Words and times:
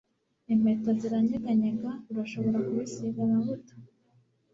impeta 0.53 0.89
ziranyeganyega 0.99 1.89
urashobora 2.11 2.57
kubisiga 2.65 3.19
amavuta 3.27 3.73